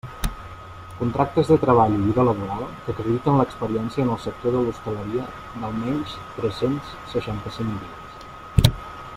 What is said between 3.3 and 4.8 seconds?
l'experiència en el sector de